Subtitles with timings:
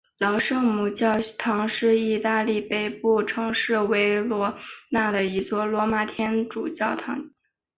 [0.17, 4.57] 老圣母教堂是意大利北部城市维罗
[4.89, 7.29] 纳的一座罗马天主教教堂。